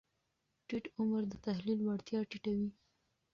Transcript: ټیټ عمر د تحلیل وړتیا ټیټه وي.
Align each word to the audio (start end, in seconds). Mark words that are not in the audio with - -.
ټیټ 0.67 0.85
عمر 0.97 1.21
د 1.29 1.33
تحلیل 1.45 1.79
وړتیا 1.83 2.19
ټیټه 2.29 2.51
وي. 2.57 2.69